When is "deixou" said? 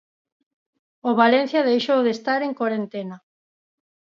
1.69-1.99